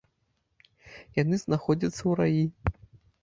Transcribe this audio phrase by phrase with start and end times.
[1.21, 2.43] Яны знаходзяцца ў раі.